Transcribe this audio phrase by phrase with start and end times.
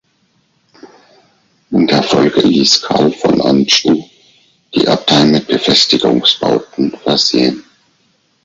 [1.69, 4.03] In der Folge ließ Karl von Anjou
[4.73, 7.63] die Abtei mit Befestigungsbauten versehen.